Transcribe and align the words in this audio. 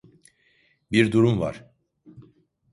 Bir 0.91 1.11
durum 1.11 1.39
var. 1.39 1.71